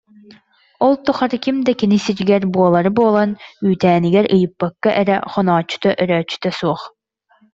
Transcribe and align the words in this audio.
Ол 0.85 0.95
тухары 1.09 1.37
ким 1.45 1.57
да 1.67 1.71
кини 1.81 1.97
сиригэр, 2.05 2.43
буолаары 2.53 2.91
буолан 2.97 3.29
үүтээнигэр 3.67 4.25
ыйыппакка 4.35 4.89
эрэ 5.01 5.15
хонооччута-өрөөччүтэ 5.31 6.49
суох 6.59 6.81